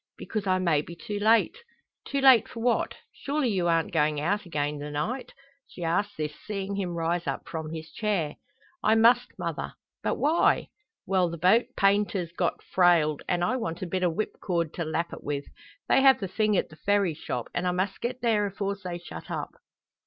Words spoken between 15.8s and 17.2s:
They have the thing at the Ferry